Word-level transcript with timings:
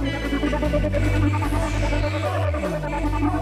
Oh, 0.00 0.02
my 0.02 0.10
God. 3.20 3.37